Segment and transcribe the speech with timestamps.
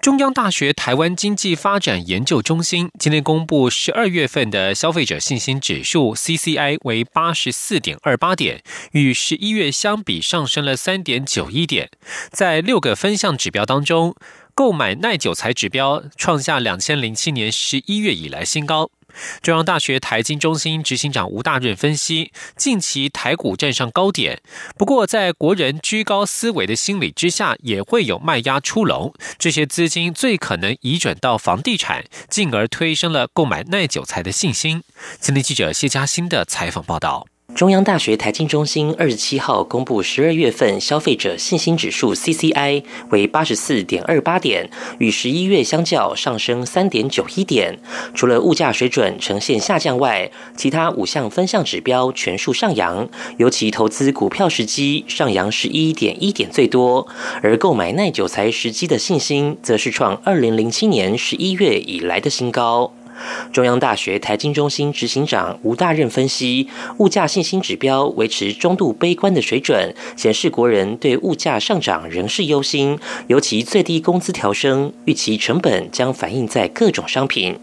[0.00, 8.62] 中央大学台湾经济发展研究中心今天公布十二月份的消费者信心指数 CCI 为八十四点二八点，
[8.92, 11.90] 与十一月相比上升了三点九一点。
[12.30, 14.14] 在六个分项指标当中，
[14.54, 18.90] 购买耐久材指标创下两千零七年十一月以来新高。
[19.40, 24.40] 中央大学台经中心执行长吴大润分析，近期台股站上高点，
[24.76, 34.82] 不过在国人居高思维的心理之下，也会有卖压出笼，这些资金最可能移转到房地产，进而推升了购买耐久材的信心。
[35.20, 37.31] 今天记者谢佳欣的采访报道。
[37.54, 47.78] 中央大学台经中心二十七号公布十二月份消费者信心指数 CCI 为八十四点二八点，与十一月相较上升三点九一点。
[48.14, 57.06] 除了物价水准呈现下降外，其他五项分项指标全数上扬，尤其投资股票时机上扬十一点一点最多，
[57.42, 62.92] 而购买耐久材时机的信心则是创二零零七年十一月以来的新高。
[63.52, 77.56] 中央大学财经中心执行长吴大任分析，物价信心指标维持中度悲观的水准，显示国人对物价上涨仍是忧心，尤其最低工资调升，预期成本将反映在各种商品。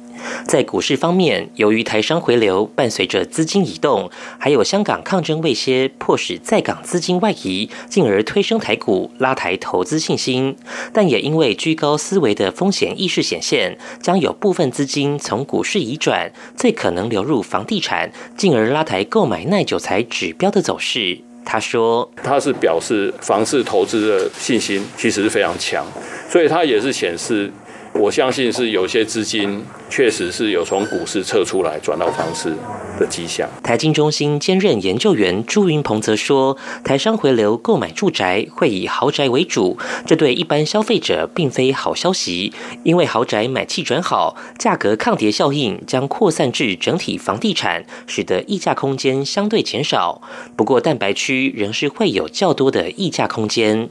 [0.45, 10.55] 在股市方面，由于台商回流，伴随着资金移动，还有香港抗争未歇，迫使在港资金外移，进而推升台股，拉抬投资信心。
[10.91, 21.19] 但也因为居高思维的风险意识显现，将有部分资金从股市移转，最可能流入房地产，进而拉抬购买耐久材指标的走势。
[21.45, 25.85] 他说：“他是表示房市投资的信心其实是非常强，
[26.29, 27.51] 所以他也是显示。”
[27.93, 32.53] 我相信是有些资金确实是有从股市撤出来转到房市
[32.97, 33.49] 的迹象。
[33.61, 50.21] 台金中心兼任研究员朱云鹏则说，台商回流购买住宅会以豪宅为主，这对一般消费者并非好消息，因为豪宅买气转好，价格抗跌效应将扩散至整体房地产，使得溢价空间相对减少。
[50.55, 53.89] 不过，蛋白区仍是会有较多的溢价空间。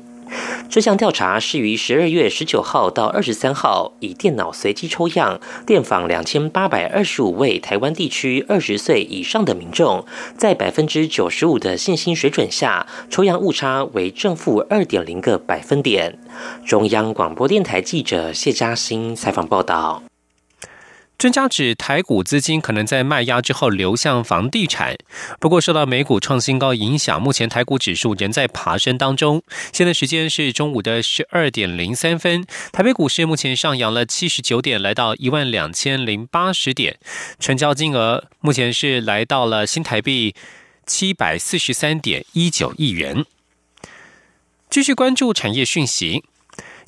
[0.68, 10.04] 这项调查是于十二月十九号到二十三号，以电脑随机抽样电访两千八百二十五位台湾地区二十岁以上的民众，
[10.36, 16.18] 在百分之九十五的信心水准下，抽样误差为正负二点零个百分点。
[16.64, 20.02] 中央广播电台记者谢嘉欣采访报道。
[21.18, 24.96] 专家指，台股资金可能在卖压之后流向房地产。
[25.40, 29.42] 不过，受到美股创新高影响，目前台股指数仍在爬升当中。
[29.72, 37.00] 现在时间是中午的十二点零三分，台北股市目前上扬了七十九点，来到一万两千零八十点，
[37.40, 40.36] 成交金额目前是来到了新台币
[40.86, 43.24] 七百四十三点一九亿元。
[44.70, 46.22] 继续关注产业讯息。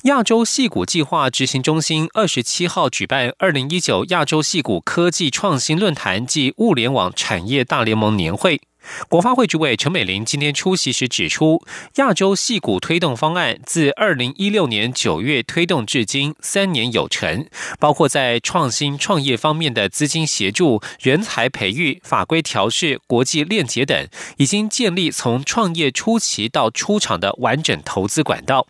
[0.05, 8.59] 亚洲戏股计划执行中心二十七号举办二零一九亚洲戏股科技创新论坛暨物联网产业大联盟年会。
[9.07, 11.63] 国发会主委陈美玲今天出席时指出，
[11.97, 17.45] 亚洲戏股推动方案自二零一六年九月推动至今三年有成，
[17.79, 24.07] 包括在创新创业方面的资金协助、人才培育、法规调试、国际链接等，
[24.37, 28.65] 已经建立从创业初期到出厂的完整投资管道。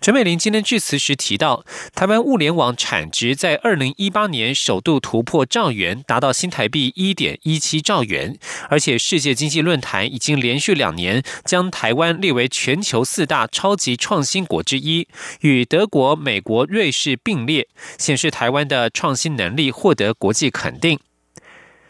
[0.00, 1.64] 陈美玲今天致辞时提到，
[1.94, 8.38] 台湾物联网产值在二零一八年首度突破兆元，达到新台币一点一七兆元。
[8.68, 15.08] 而且，世界经济论坛已经连续两年将台湾列为全球四大超级创新国之一，
[15.40, 17.66] 与德国、美国、瑞士并列，
[17.98, 21.00] 显示台湾的创新能力获得国际肯定。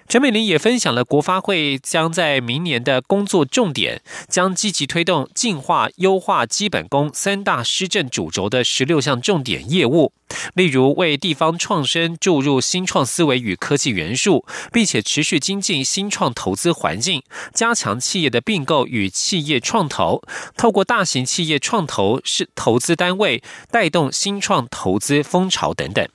[0.08, 10.12] 陈美玲也分享了国发会将在明年的工作重点，将积极推动进化、优化基本功三大施政主轴的十六项重点业务，
[10.54, 20.22] 例如为地方创生注入新创思维与科技元素，并且持续精进新创投资环境，加强企业的并购与企业创投，
[20.56, 23.42] 透过大型企业创投是投资单位
[23.72, 26.08] 带动新创投资风潮等等，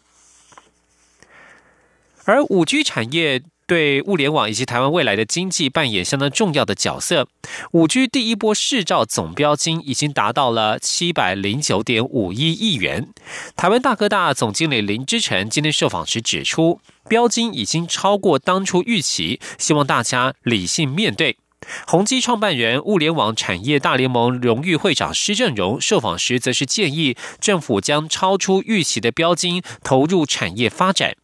[2.23, 3.43] 而五 G 产业。
[3.71, 7.29] 对物联网以及台湾未来的经济扮演相当重要的角色。
[7.71, 13.07] 五 G 第一波市照总标金已经达到了七百零九点五一亿元。
[13.55, 21.37] 台湾大哥大总经理林之成今天受访时指出，标金已经超过当初预期，希望大家理性面对。
[21.87, 31.15] 宏基创办人、物联网产业大联盟荣誉会长施正荣受访时，则是建议政府将超出预期的标金投入产业发展。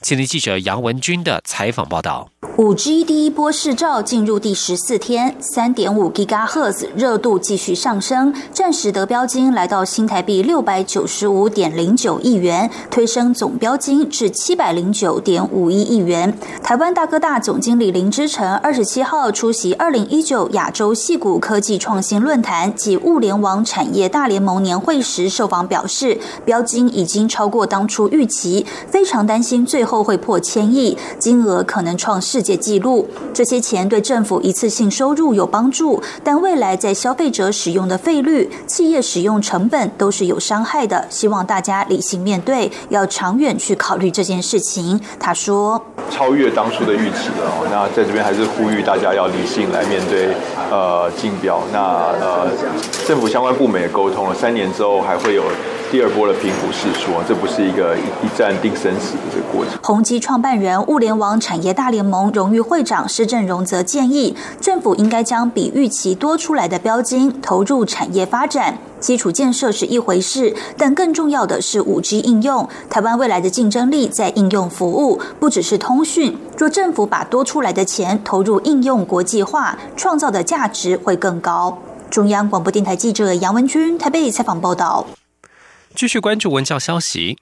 [0.00, 2.28] 前天记者杨文军的采访报道。
[2.58, 16.36] 五 G 第一波试照进入第十四天，三点五 GHz 热度继续上升，暂时得标金来到新台币六百九十五点零九亿元，推升总标金至七百零九点五一亿元。
[16.62, 41.06] 台湾大哥大总经理林之成二十七号出席二零一九亚洲细谷科技创新论坛及物联网产业大联盟年会时受访表示，标金已经超过当初预期，非常担心最后会破千亿，金额可能创世界纪录，这些钱对政府一次性收入有帮助，但未来在消费者使用的费率、企业使用成本都是有伤害的。
[41.10, 45.00] 希望大家理性面对，要长远去考虑这件事情。
[45.18, 45.80] 他说
[46.10, 50.28] ：“超越当初的预期了，那在这边还是呼吁大家要理性来面对
[50.70, 51.60] 呃竞标。
[51.72, 51.80] 那
[52.20, 52.48] 呃，
[53.06, 55.44] 政府相关部门也沟通了，三年之后还会有。”
[55.92, 59.78] 第二波的评估是说，这不是一个一战定生死的这个过程。
[59.82, 68.78] 宏基创办人、物联网产业大联盟荣誉会长施正荣则建议，政府应该将比预期多出来的标金投入产业发展。
[69.00, 72.66] 基础建设是一回事，但更重要的是五 G 应用。
[72.88, 76.34] 台湾未来的竞争力在应用服务，不只是通讯。
[76.56, 81.76] 若政府把多出来的钱投入应用国际化，创造的价值会更高。
[82.08, 85.04] 中央广播电台记者杨文君台北采访报道。
[85.94, 87.38] 继续关注文教消息，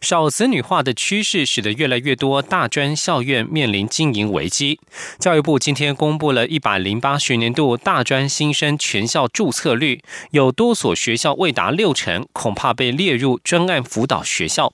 [0.00, 4.80] 少子女化的趋势使得越来越多大专校院面临经营危机。
[5.18, 14.72] 教育部今天公布了一百零八学年度大专新生全校注册率，有多所学校未达六成，恐怕被列入专案辅导学校。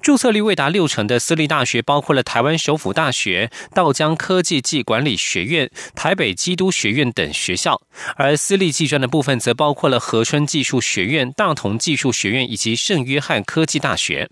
[0.00, 7.74] 注册率未达六成的私立大学，包括了台湾首府大学、道江科技暨管理学院、台北基督学院等学校；
[8.16, 14.30] 而私立技专的部分，则包括了和春技术学院、大同技术学院以及圣约翰科技大学。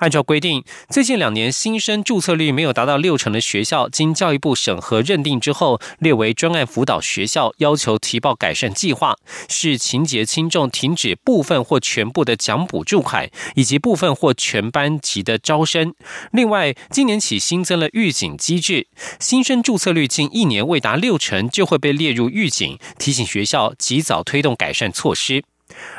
[0.00, 9.16] 按照规定，最近两年新生注册率没有达到六成的学校，经教育部审核认定之后，列为专案辅导学校，要求提报改善计划，
[9.48, 15.94] 是情节轻重停止部分或全部的奖补助款，以及部分或全班级的招生。
[16.32, 18.86] 另外，今年起新增了预警机制，
[19.18, 25.44] 新生注册率近一年未达六成，就会被列入预警，提醒学校及早推动改善措施。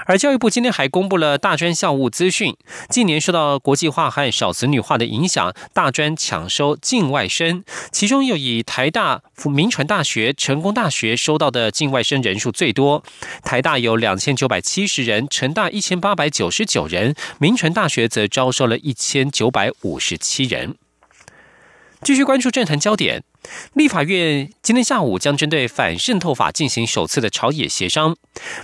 [0.06, 2.56] 而教育部今天还公布了大专校务资讯。
[2.90, 13.04] 近年受到国际化和少子女化的影响，大专抢收境外生，其中又以台大、民传大学、成功大学收到的境外生人数最多。
[13.44, 20.76] 台大有两千九百七十人，成大一千八百九十九人，民传大学则招收了一千九百五十七人。
[22.02, 23.24] 继续关注政坛焦点。
[23.74, 28.16] 立法院今天下午将针对反渗透法进行首次的朝野协商。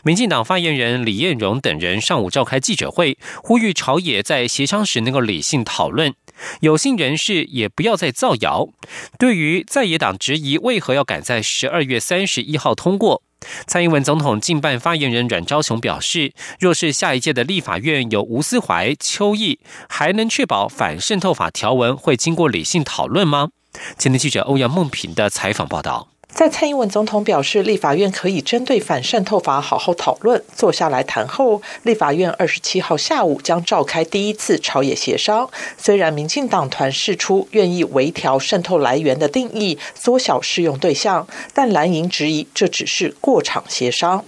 [0.03, 6.13] 民进党发言人李彦荣等人上午召开记者会，呼吁朝野在协商时能够理性讨论，
[6.61, 8.69] 有心人士也不要再造谣。
[9.17, 13.23] 对于在野党质疑为何要赶在十二月三十一号通过，
[13.65, 23.49] 蔡英文总统近办发言人阮昭雄表示，若是下一届的立法院有吴思怀、邱毅，还能确保反渗透法条文会经过理性讨论吗？
[23.97, 35.49] 今天记者欧阳梦平的采访报道，在蔡英文总统表示立法院可以针对反渗透法好好讨论，坐下来谈后，立法院二十七号下午将召开第一次朝野协商。
[35.77, 44.23] 虽然民进党团释出愿意微调渗透来源的定义，缩小适用对象，但蓝营质疑这只是过场协商。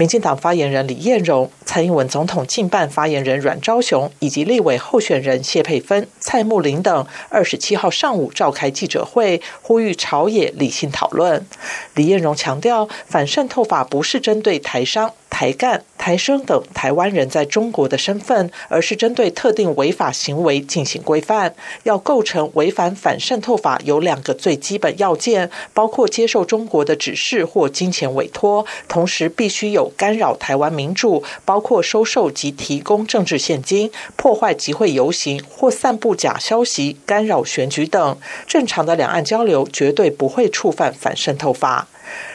[0.00, 11.46] 民进党发言人李彦荣、蔡英文总统近办发言人阮昭雄以及立委候选人谢佩芬、蔡慕玲等，二十七号上午召开记者会，呼吁朝野理性讨论。
[11.94, 15.12] 李彦荣强调，反渗透法不是针对台商。
[15.30, 21.54] 台干、台生等台湾人在中国的身份，而是针对特定违法行为进行规范。
[21.84, 38.18] 要构成违反反渗透法，有两个最基本要件，包括接受中国的指示或金钱委托，同时必须有干扰台湾民主，包括收受及提供政治现金、破坏集会游行或散布假消息、干扰选举等。
[38.46, 41.88] 正常的两岸交流绝对不会触犯反渗透法。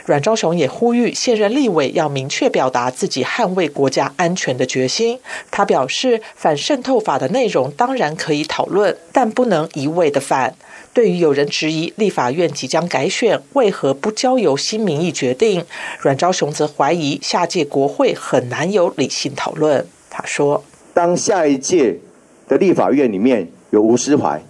[0.06, 5.20] 阮昭雄也呼吁现任立委要明确表达自己捍卫国家安全的决心。
[5.50, 10.56] 他表示，反渗透法的内容当然可以讨论，但不能一味的反。
[10.94, 15.66] 对于有人质疑立法院即将改选，为何不交由新民意决定？
[16.00, 19.86] 阮昭雄则怀疑下届国会很难有理性讨论。
[20.10, 20.64] 他说
[20.94, 22.00] ：“当下一届
[22.48, 24.42] 的立法院里面有吴思怀、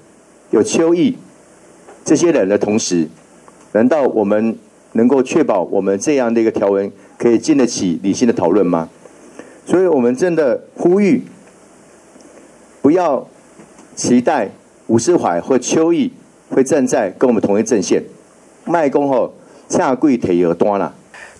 [0.51, 1.17] 有邱毅
[2.03, 3.08] 这些人的同时，
[3.72, 4.55] 难道我们
[4.95, 8.89] 能够确保我们这样的一个条文可以经得起理性的讨论吗？
[9.65, 11.21] 所以，我们真的呼吁，
[12.81, 13.25] 不要
[13.95, 14.49] 期待
[14.87, 16.11] 吴思怀或邱毅。”
[16.47, 18.03] 会站在跟我们同一阵线，
[18.65, 19.33] 卖公后
[19.67, 20.93] 下跪腿而端了。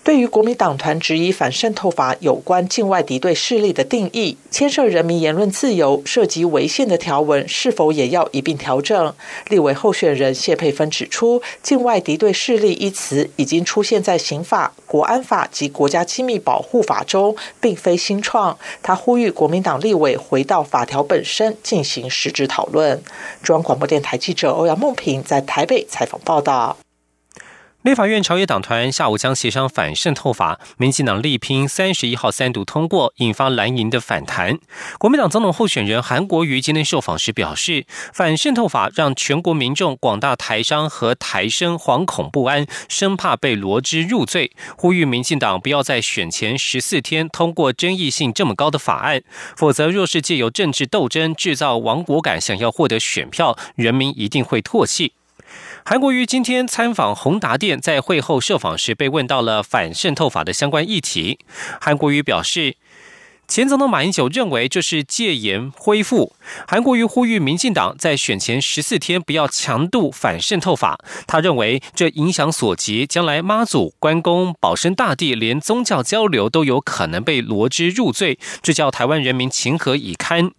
[0.06, 9.12] 对于国民党团质疑反渗透法有关境外敌对势力的定义，牵涉人民言论自由、涉及违宪的条文，是否也要一并调整？
[9.48, 18.56] 立委候选人谢佩芬指出，境外敌对势力一词已经出现在刑法、国安法及国家机密保护法中，并非新创。
[18.80, 23.02] 他呼吁国民党立委回到法条本身进行实质讨论。
[23.42, 26.76] 中央广播电台记者欧阳梦平在台北采访报道。
[27.86, 34.58] 立法院朝野党团下午将协商反渗透法，民进党力拼三十一号三读通过，引发蓝营的反弹。
[34.98, 49.22] 国民党总统候选人韩国瑜今天受访时表示，反渗透法让全国民众、广大台商和台生惶恐不安，生怕被罗织入罪，呼吁民进党不要在选前十四天通过争议性这么高的法案，
[49.56, 55.12] 否则若是借由政治斗争制造亡国感，想要获得选票，人民一定会唾弃。
[55.88, 61.38] 韩国瑜今天参访宏达店，在会后受访时被问到了反渗透法的相关议题。
[61.80, 62.74] 韩国瑜表示，
[63.46, 66.34] 前总统马英九认为这是戒严恢复。
[66.66, 80.50] 韩国瑜呼吁民进党在选前十四天不要强度反渗透法，他认为这影响所及，将来妈祖、关公、保生大帝，连宗教交流都有可能被罗织入罪，这叫台湾人民情何以堪？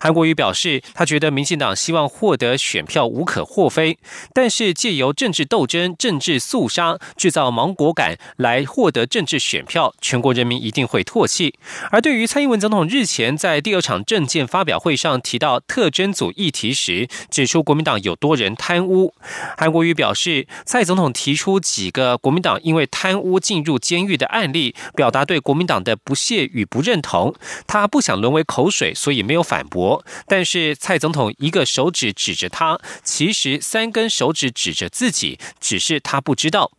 [0.00, 3.98] 韩国瑜表示，他觉得民进党希望获得选票无可厚非，
[4.32, 11.54] 但是借由政治斗争、政治肃杀，制造芒果感来获得政治选票，全国人民一定会唾弃。
[11.90, 19.14] 而对于蔡英文总统日前在第二场政见发表会上提到特征组议题时，指出国民党有多人贪污，
[19.56, 27.34] 韩国瑜表示，蔡总统提出几个国民党因为贪污进入监狱的案例，表达对国民党的不屑与不认同，
[27.66, 29.87] 他不想沦为口水，所以没有反驳。
[30.26, 36.70] 但是蔡总统一个手指指着他，其实三根手指指着自己，只是他不知道。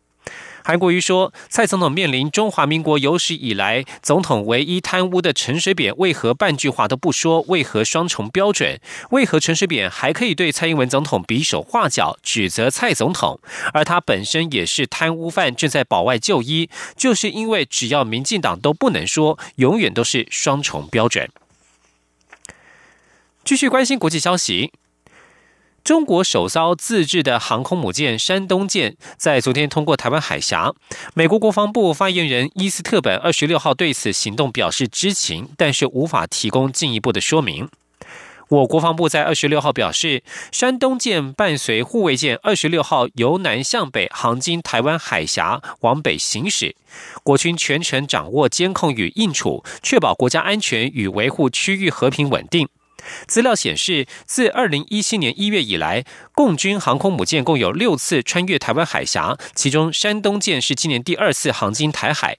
[0.61, 7.41] 韩国瑜说，蔡总统面临中华民国有史以来总统唯一贪污的陈水扁，为何半句话都不说？
[7.47, 8.79] 为何双重标准？
[9.09, 13.39] 为何陈水扁还可以对蔡英文总统比手画脚，指责蔡总统？
[13.73, 21.27] 而他本身也是贪污犯，正在保外就医，就是因为只要民进党都不能说，永远都是双重标准。
[23.43, 24.71] 继续关心国际消息，
[25.83, 30.73] 中国首艘自制的航空母舰“山东舰”在昨天通过台湾海峡。
[31.15, 37.69] 美国国防部发言人伊斯特本二十六号对此行动表示知情，但是无法提供进一步的说明。
[38.49, 46.75] 我国防部在二十六号表示，“山东舰”伴随护卫舰二十六号由南向北航经台湾海峡往北行驶，
[47.23, 52.67] 国军全程掌握监控与应处，确保国家安全与维护区域和平稳定。
[53.27, 56.03] 资料显示，自二零一七年一月以来，
[56.33, 62.37] 共军航空母舰共有六次穿越台湾海峡，其中山东舰是今年第二次航经台海。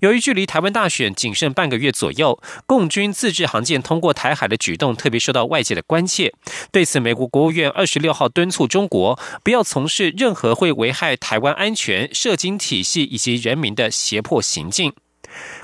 [0.00, 6.32] 由于距离台湾大选仅剩半个月左右，共军自制航舰通过台海的举动特别受到外界的关切。
[6.72, 14.92] 对此，美国国务院二十六号敦促中国不要从事任何会危害台湾安全、涉金体系以及人民的胁迫行径。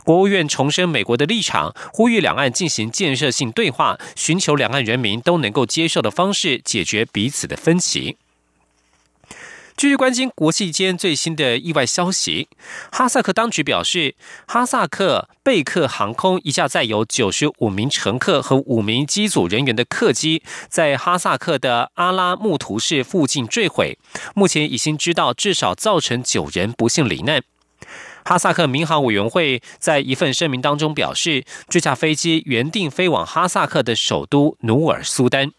[0.05, 8.17] 国务院重申美国的立场，呼吁两岸进行建设性对话，寻求两岸人民都能够接受的方式，解决彼此的分歧。
[9.77, 12.49] 继续关心国际间最新的意外消息，
[12.91, 14.15] 哈萨克当局表示，
[14.47, 23.99] 哈萨克贝克航空一架载有九十五名乘客和五名机组人员的客机，在哈萨克的阿拉木图市附近坠毁，
[24.35, 27.43] 目前已经知道至少造成九人不幸罹难。
[28.27, 35.53] 哈萨克民航委员会在一份声明当中表示，这架飞机原定飞往哈萨克的首都努尔苏丹。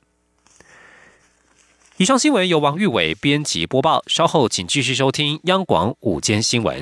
[1.95, 6.81] 以上新闻由王玉伟编辑播报，稍后请继续收听央广午间新闻。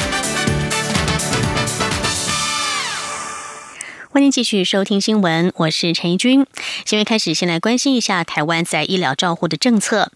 [4.13, 6.45] 欢迎继续收听新闻，我是陈怡君。
[6.85, 10.11] 新闻开始，先来关心一下台湾在医疗照护的政策。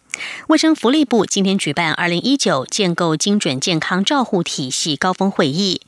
[0.48, 5.80] 卫生福利部今天举办二零一九建构精准健康照护体系高峰会议，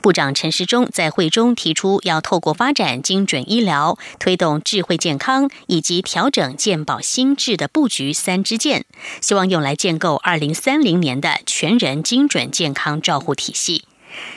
[0.00, 8.84] 部长陈时中在会中提出，要透过发展精准医疗、推动智慧健康以及调整健保新制的布局三支箭，
[9.20, 13.82] 希望用来建构二零三零年的全人精准健康照护体系。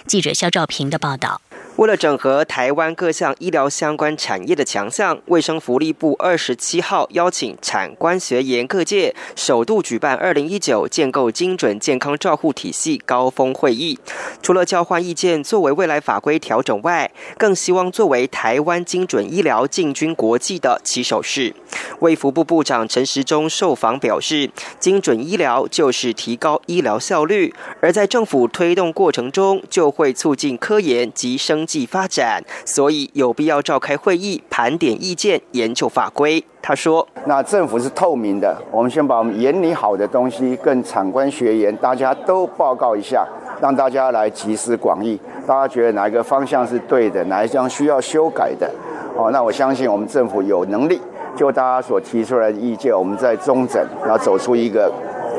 [0.07, 1.41] 记者肖兆平的报道。
[1.79, 13.97] 为了整合台湾各项医疗相关产业的强项，卫生福利部二十七号邀请产官学研各界首度举办二零一九建构精准健康照护体系高峰会议。
[14.41, 21.55] 除了交换意见作为未来法规调整外，更希望作为台湾精准医疗进军国际的起手式。
[21.99, 31.65] 卫福部部长陈时中受访表示，精准医疗就是提高医疗效率，而在政府推动过程中，就会促进科研及生。
[31.69, 36.43] 即发展，所以有必要召开会议，盘点意见，研究法规。
[36.63, 43.23] 他说：“那政府是透明的，我们先把我们眼里好的东西跟产官学研大家都报告一下，
[43.61, 45.19] 让大家来集思广益。
[45.45, 48.69] 大家觉得哪一个方向是对的，哪一项需要修改的？
[49.15, 50.99] 哦，那我相信我们政府有能力，
[51.39, 54.93] 就大家所提出来的意见，我们在中诊，然后走出一个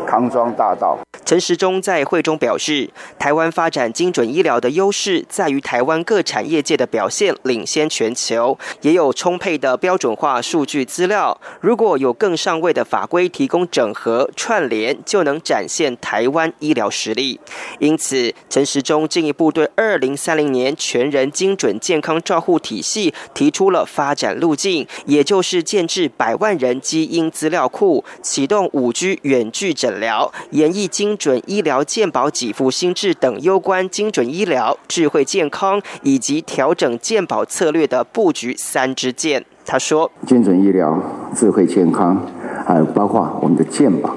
[0.07, 11.41] 康庄大道。”陈时中在会中表示，台湾发展精准医疗的优势在于台湾各产业界的表现领先全球，也有充沛的标准化数据资料。
[11.61, 17.39] 如果有更上位的法规提供整合串联，就能展现台湾医疗实力。
[17.79, 31.11] 因此，陈时中进一步对二零三零年全人精准健康照护体系提出了发展路径，也就是建至百万人基因资料库，启动五 G 远距诊疗，演绎精。
[31.21, 39.45] 准医疗健保给付新制等攸关精准医疗、智慧健康以及调整健保策略的布局三支箭。
[39.67, 40.99] 他说：“精准医疗、
[41.35, 42.25] 智慧健康，
[42.65, 44.17] 还有包括我们的健保，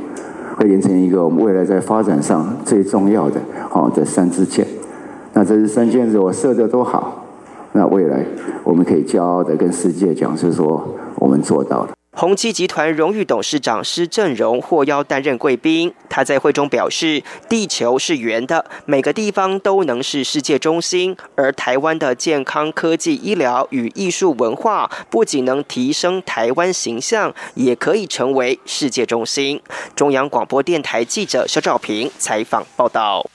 [0.56, 4.66] 会连成一个我们未来在发展上最重要的好的三支箭。
[5.34, 7.23] 那这是三件事，我设的都好，
[7.74, 8.24] 那未来
[8.64, 15.92] 我们可以骄傲的跟世界讲，是说我们做到了。”宏基集团荣誉董事长施正荣获邀担任贵宾。
[16.08, 21.18] 他在会中表示：“地球是圆的，每个地方都能是世界中心。
[21.34, 29.60] 而台湾的健康科技、医疗与艺术文化，不仅能提升台湾形象，也可以成为世界中心。”
[29.96, 33.26] 中央广播电台记者肖兆平采访报道。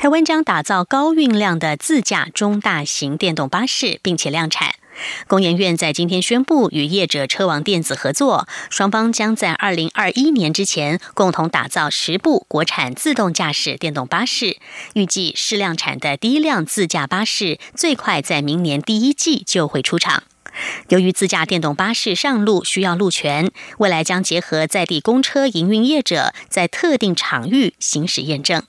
[0.00, 4.70] 台湾将打造高运量的自驾中大型电动巴士，并且量产。
[5.28, 14.56] 工研院在今天宣布与业者车王电子合作，双方将在二零二一年之前共同打造十部国产自动驾驶电动巴士。
[14.94, 20.22] 预计试量产的第一辆自驾巴士最快在明年第一季就会出厂。
[20.88, 28.62] 由于自驾电动巴士上路需要路权，未来将结合在地公车营运业者在特定场域行驶验证。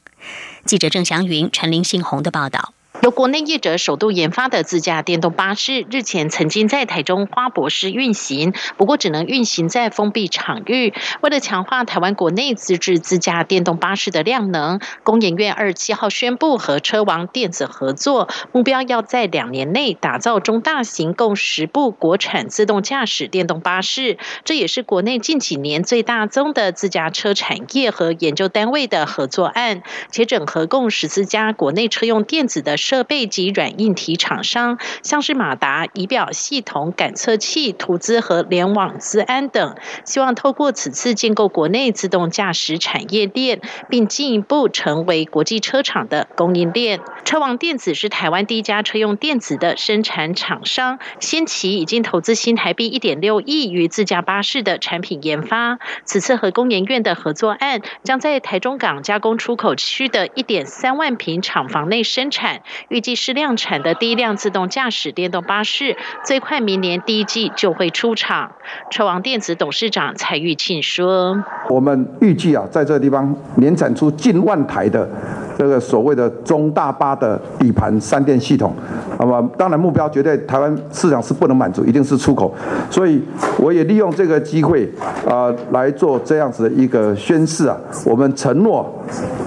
[0.66, 2.74] 记者郑祥云、陈林信宏的报道。
[3.02, 10.94] 由国内业者首度研发的自驾电动巴士，日前曾经在台中花博士运行，不过只能运行在封闭场域。
[11.22, 24.20] 为了强化台湾国内自制自驾电动巴士的量能，工研院二十七号宣布和车王电子合作，目标要在两年内打造中大型共十部国产自动驾驶电动巴士。
[24.46, 32.78] 这也是国内近几年最大宗的自驾车产业和研究单位的合作案，且整合共十四家国内车用电子的。
[32.92, 47.00] 设备及软硬体厂商，像是马达、仪表系统、感测器、图资和联网资安等，希望透过此次建构国内自动驾驶产业链，并进一步成为国际车厂的供应链。
[47.24, 55.80] 车王电子是台湾第一家车用电子的生产厂商，先期已经投资新台币一点六亿于自驾巴士的产品研发。
[56.04, 62.64] 此次和工研院的合作案，将在台中港加工出口区的一点三万平厂房内生产。
[62.90, 68.52] 预计是量产的第一辆自动驾驶电动巴士，最快明年第一季就会出厂。
[68.90, 75.10] 车王电子董事长蔡玉庆说：“我们预计啊，在这个地方年产出近万台的
[75.58, 78.74] 这个所谓的中大巴的底盘三电系统。
[79.20, 82.54] 那么，当然目标绝对台湾市场是不能满足，一定是出口。
[82.90, 83.22] 所以，
[83.58, 84.90] 我也利用这个机会
[85.28, 88.92] 啊，来做这样子的一个宣誓啊，我们承诺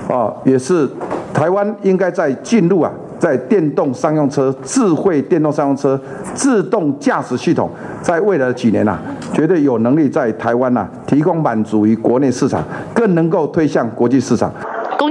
[0.08, 0.88] 啊，也是
[1.32, 2.90] 台湾应该在进入啊。”
[3.24, 5.98] 在电动商用车、智慧电动商用车、
[6.34, 7.70] 自动驾驶系统，
[8.02, 8.98] 在未来的几年呐，
[9.32, 14.52] 绝对有能力在台湾呐提供满足于国内市场，更能够推向国际市场。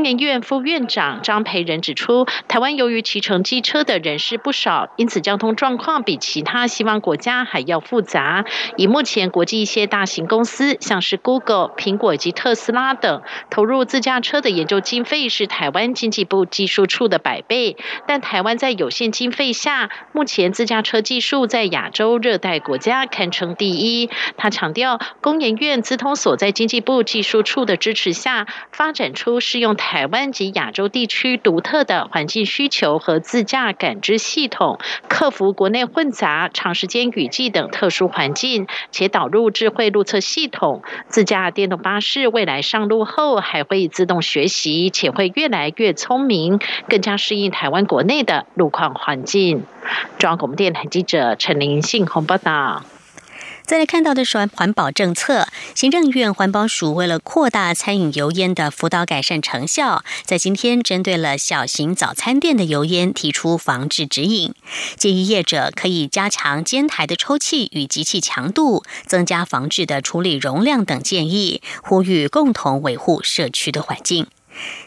[0.03, 8.45] 研院副院长张培仁指出，台湾由于骑乘机车的人士不少，因此交通状况比其他西方国家还要复杂。
[8.77, 17.77] 以目前国际一些大型公司，像是 Google、苹果以及特斯拉等，投入自驾车的研究经费是台湾经济部技术处的百倍。
[18.07, 24.09] 但台湾在有限经费下，目前自驾车技术在亚洲热带国家堪称第一。
[24.37, 29.73] 他强调，工研院资通所在经济部技术处的支持下，发展出适用。
[29.75, 40.81] 台台湾及亚洲地区独特的环境需求和自驾感知系统，克服国内混杂、长时间雨季等特殊环境，且导入智慧路测系统。
[41.09, 49.63] 自驾电动巴士未来上路后还会自动学习，且会越来越聪明，更加适应台湾国内的路况环境。
[50.17, 52.81] 中央广播电台记者陈林信鸿报道。
[53.65, 64.53] 再来看到的是环保政策，行政院环保署为了扩大餐饮油烟的辅导改善成效，在今天针对了小型早餐店的油烟提出防治指引，
[64.97, 74.27] 建议业者可以加强煎台的抽气与集气强度，增加防治的处理容量等建议，呼吁共同维护社区的环境。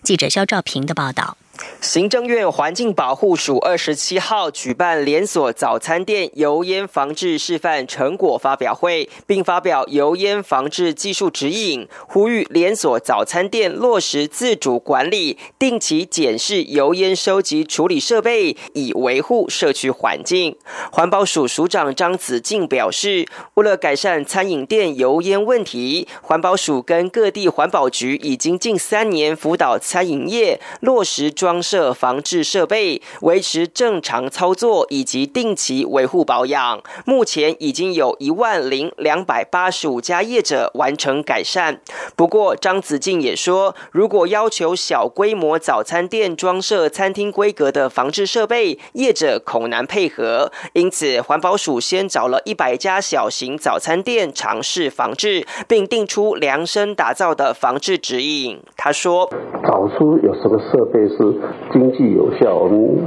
[0.02, 1.38] 记者肖兆平的报道。
[1.80, 20.56] 行政院环境保护署二十七号举办连锁早餐店油烟防治示范成果发表会，并发表油烟防治技术指引，呼吁连锁早餐店落实自主管理，定期检视油烟收集处理设备，以维护社区环境。
[20.90, 36.82] 环保署署长张子静表示，为了改善餐饮店油烟问题，环保署跟各地环保局已经近三年辅导餐饮业落实装设防治设备，维持正常操作以及定期维护保养。
[37.04, 41.80] 目前已经有一万零两百八十五家业者完成改善。
[42.16, 50.50] 不过，张子静也说，如果要求小规模早餐店装设餐厅规格的防治设备，业者恐难配合。
[50.72, 58.60] 因此，环保署先找了一百家小型早餐店尝试防治，并定出量身打造的防治指引。
[58.76, 59.30] 他说
[59.62, 61.35] ：“找出有什么设备是。”
[61.72, 62.98] 经济有效，我们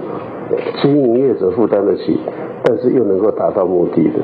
[0.82, 2.20] 经营业者负担得起，
[2.64, 4.20] 但是又能够达到目的的，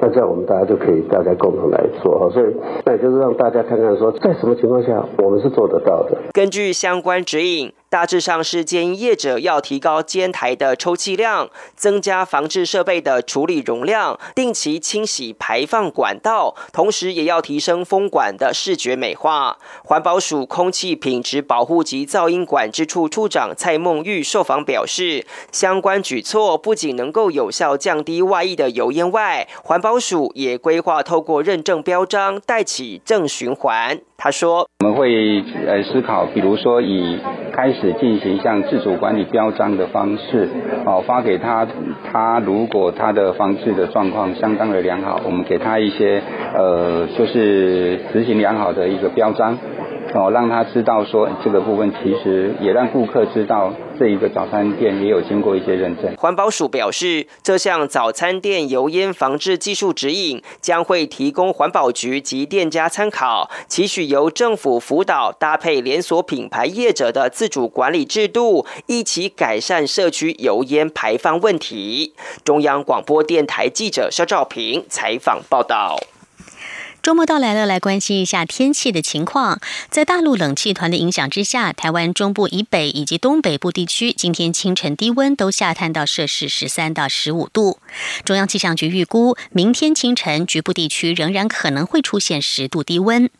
[0.00, 2.28] 那这样我们大家就可以大家共同来做哈。
[2.30, 2.46] 所以，
[2.84, 6.16] 那也就是让大家看看说，在什么情况下我们是做得到的。
[6.32, 7.72] 根据相关指引。
[7.88, 19.56] 大致上是建议业者要提高煎台的抽气量，增加防治设备的处理容量，定期清洗排放管道，同时也要提升风管的视觉美化。
[19.84, 34.00] 环保署空气品质保护及噪音管制处处长蔡梦玉受访表示，相关举措不仅能够有效降低外溢的油烟外，环保署也规划透过认证标章带起正循环。
[34.18, 37.18] 他说：“我们会呃思考，比如说以
[37.52, 40.48] 开始进行像自主管理标章的方式，
[40.84, 41.66] 哦发给他，
[42.10, 46.20] 他如果他的房治的状况相当的良好，我们给他一些
[46.54, 49.56] 呃就是执行良好的一个标章。”
[50.14, 56.14] 哦，让他知道说这个部分其实也让顾客知道这一个早餐店也有经过一些认证。
[56.16, 72.14] 环保署表示，这项早餐店油烟防治技术指引将会提供环保局及店家参考，期许由政府辅导搭配连锁品牌业者的自主管理制度，一起改善社区油烟排放问题。
[72.44, 75.96] 中央广播电台记者肖兆平采访报道。
[77.06, 79.60] 周末到来了，来关心一下天气的情况。
[79.88, 87.78] 在大陆冷气团的影响之下，台湾中部以北以及东北部地区今天清晨低温都下探到摄氏十三到十五度。
[88.24, 93.30] 中央气象局预估，明天清晨局部地区仍然可能会出现十度低温。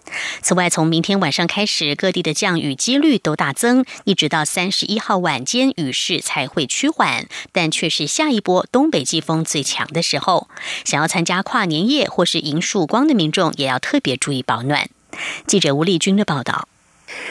[0.43, 10.47] 此外，从明天晚上开始，各地的降雨几率都大增，一直到三十一号晚间雨势才会趋缓，但却是下一波东北季风最强的时候。
[10.85, 13.53] 想要参加跨年夜或是迎曙光的民众。
[13.57, 14.89] 也要特别注意保暖。
[15.47, 16.69] 记者吴丽君的报道。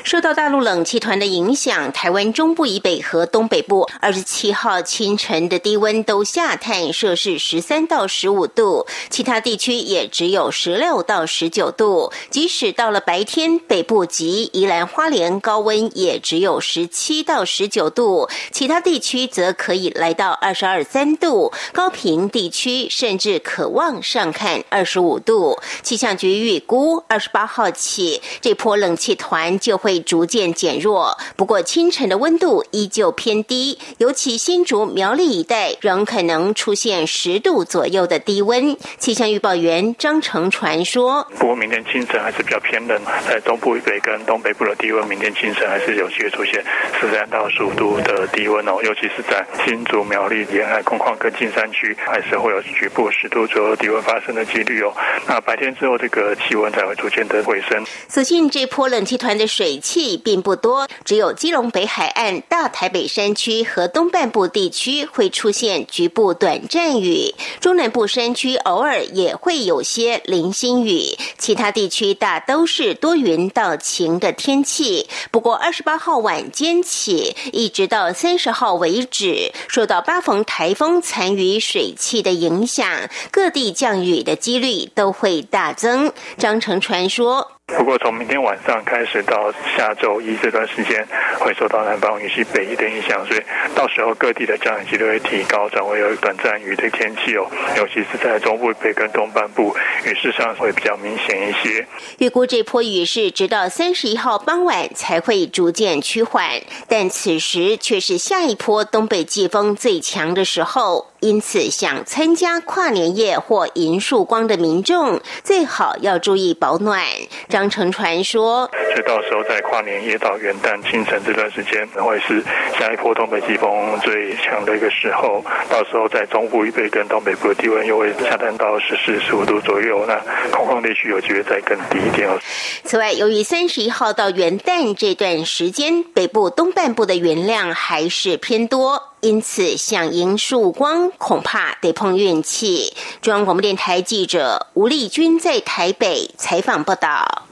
[0.03, 12.13] 受到大陆冷气团的影响，台湾中部以北和东北部二十七号清晨的低温都下探摄氏十三到十五度，其他地区也只有十六到十九度。
[12.29, 25.59] 即使到了白天，北部及宜兰花莲高温也只有十七到十九度，其他地区则可以来到二十二三度，高平地区甚至可望上看二十五度。
[25.81, 29.59] 气象局预估，二十八号起这波冷气团。
[29.65, 31.17] 就会逐渐减弱。
[31.35, 38.77] 不过清晨的温度依旧偏低，尤其新竹苗栗一带仍可能出现十度左右的低温。
[38.99, 46.63] 气象预报员张成传说：“不过明天清晨还是比较偏冷，在中部以北跟东北部的低温，明天清晨还是有机会出现
[47.01, 48.77] 十三到十五度的低温哦。
[48.83, 54.93] 尤其是在新竹苗栗沿海空旷跟近山区，还是会有局部十度左右低温发生的几率哦。
[55.27, 57.83] 那白天之后，这个气温才会逐渐的回升。
[58.07, 75.07] 所幸这波冷气团的水汽并不多，只有基隆北海岸、大台北山区和东半部地区会出现局部短暂雨，中南部山区偶尔也会有些零星雨，其他地区大都是多云到晴的天气。
[75.31, 82.85] 不过二十八号晚间起，一直到三十号为止，受到八逢台风残余水汽的影响，
[83.31, 86.11] 各地降雨的几率都会大增。
[86.37, 87.54] 张成传说。
[87.67, 91.05] 不过，从明天晚上开始到下周一这段时间，
[91.39, 93.41] 会受到南方雨系北移的影响，所以
[93.75, 97.45] 到时候各地的降雨几率会提高，转为有短暂雨的天气哦。
[97.75, 101.85] 尤其是在中部北跟东半部，雨势上会比较明显一些。
[102.19, 111.07] 预估这波雨势直到三十一号傍晚才会逐渐趋缓，但此时却是下一波东北季风最强的时候。
[111.25, 117.03] 因此，想参加跨年夜或迎曙光的民众，最好要注意保暖。
[117.49, 122.43] 张成传说：“所以到时候在跨年夜到元旦清晨这段时间，会是
[122.77, 125.43] 下一波东北季风最强的一个时候。
[125.67, 130.15] 到时候在中部以北跟东北部的低温又会下降到十四、十五度左右，那
[130.51, 132.37] 空旷地区有机会再更低一点哦。”
[132.85, 139.14] 此外，由于三十一号到元旦这段时间，北部东半部的云量还是偏多。
[139.25, 142.93] 因此，想迎曙光，恐怕得碰运气。
[143.23, 147.47] 中央广播电台记者吴丽君在台北采访报道。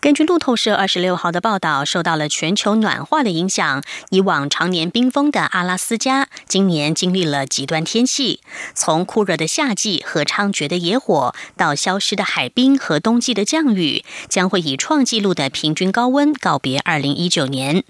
[0.00, 8.40] 根据路透社二十六号的报道，受到了全球暖化的影响，以往常年冰封的阿拉斯加，今年经历了极端天气，
[8.74, 17.82] 从酷热的夏季和猖獗的野火，到消失的海冰和冬季的降雨，将会以创纪录的平均高温告别二零一九年。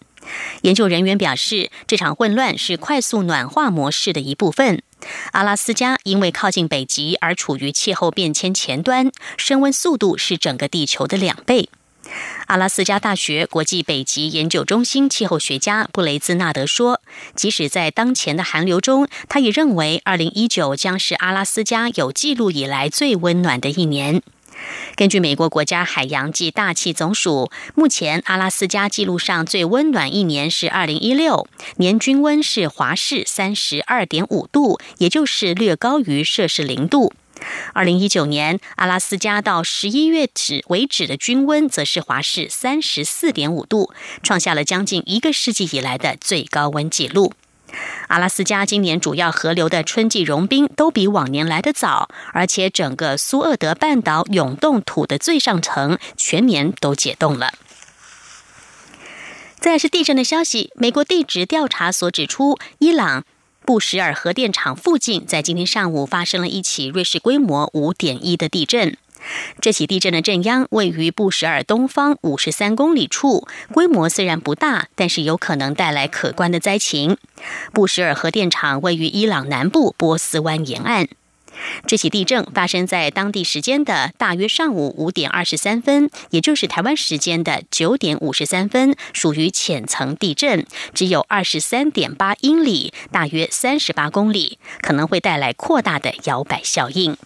[0.63, 4.83] 研究人员表示，这场混乱是快速暖化模式的一部分。
[5.33, 11.69] 阿拉斯加因为靠近北极而处于气候变迁前端，升温速度是整个地球的两倍。
[12.47, 17.01] 阿拉斯加大学国际北极研究中心气候学家布雷兹纳德说
[17.35, 24.23] ：“即使在当前的寒流中，他也认为2019将是阿拉斯加有记录以来最温暖的一年。”
[24.95, 31.47] 根据美国国家海洋及大气总署，目前阿拉斯加记录上最温暖一年是二零一六，
[31.77, 37.13] 年均温是华氏三十二点五度，也就是略高于摄氏零度。
[37.73, 47.33] 二零一九年，阿拉斯加到十一月止为止的均温则是华氏三十四点五度，创下了将近一个世纪以来的最高温纪录。
[48.09, 57.53] 阿拉斯加今年主要河流的春季融冰都比往年来得早，而且整个苏厄德半岛永冻土的最上层全年都解冻了。
[59.59, 63.25] 再是地震的消息，美国地质调查所指出，伊朗
[63.65, 68.97] 布什尔核电厂附近在今天上午发生了一起瑞士规模五点一的地震。
[69.61, 77.17] 这起地震的震央位于布什尔东方五十三公里处，规模虽然不大，但是有可能带来可观的灾情。
[77.73, 81.09] 布什尔核电厂位于伊朗南部波斯湾沿岸。
[81.87, 97.17] 这起地震发生在当地时间的大约上午五点二十三分，也就是台湾时间的九点五十三分，属于浅层地震，只有二十三点八英里，大约三十八公里，可能会带来扩大的摇摆效应。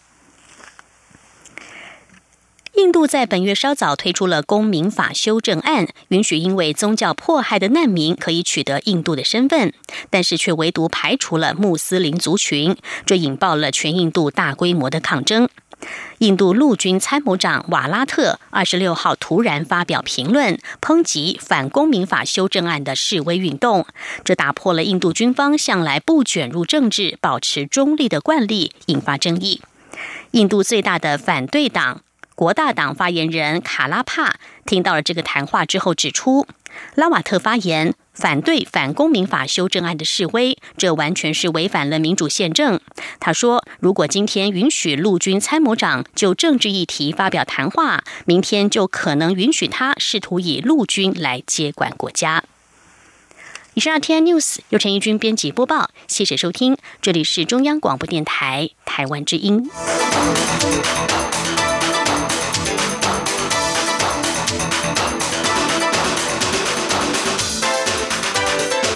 [2.76, 9.72] 印度在本月稍早推出了公民法修正案，允许因为宗教迫害的难民可以取得印度的身份，
[10.10, 15.48] 但是却唯独排除了穆斯林族群，这引爆了全印度大规模的抗争。
[16.18, 23.86] 印度陆军参谋长瓦拉特二十六号突然发表评论，抨击反公民法修正案的示威运动，
[24.22, 29.62] 这打破了印度军方向来不卷入政治、保持中立的惯例，引发争议。
[30.32, 32.02] 印度最大的反对党。
[32.36, 36.46] 国大党发言人卡拉帕听到了这个谈话之后指出，
[36.94, 42.78] 拉瓦特发言反对反公民法修正案的示威，这完全是违反了民主宪政。
[43.18, 52.44] 他说，如果今天允许陆军参谋长就政治议题发表谈话，明天就可能允许他试图以陆军来接管国家。
[53.72, 59.70] 以上 T N News 由陈义军编辑播报，谢谢收听，这里是中央广播电台台湾之音。